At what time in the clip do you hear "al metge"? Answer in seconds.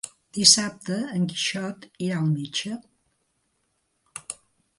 2.23-2.79